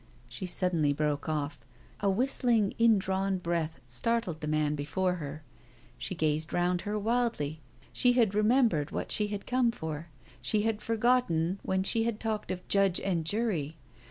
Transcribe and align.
She 0.27 0.47
suddenly 0.47 0.93
broke 0.93 1.29
off. 1.29 1.59
A 1.99 2.09
whistling 2.09 2.73
indrawn 2.79 3.37
breath 3.37 3.79
startled 3.85 4.41
the 4.41 4.47
man 4.47 4.73
before 4.73 5.17
her. 5.17 5.43
She 5.99 6.15
gazed 6.15 6.51
round 6.53 6.81
her 6.81 6.97
wildly; 6.97 7.61
she 7.93 8.13
had 8.13 8.33
remembered 8.33 8.89
what 8.89 9.11
she 9.11 9.27
had 9.27 9.45
come 9.45 9.71
for. 9.71 10.07
She 10.41 10.63
had 10.63 10.81
forgotten 10.81 11.59
when 11.61 11.83
she 11.83 12.05
had 12.05 12.19
talked 12.19 12.49
of 12.49 12.67
"judge 12.67 12.99
and 12.99 13.25
jury." 13.25 13.77